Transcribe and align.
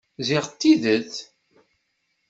Ziɣ 0.27 0.45
d 0.47 0.53
tidet. 0.59 1.13